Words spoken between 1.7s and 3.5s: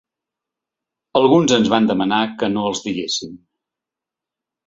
van demanar que no els diguéssim.